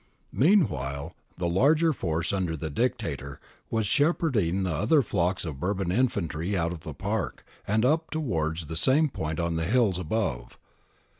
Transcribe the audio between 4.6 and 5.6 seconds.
the other flocks of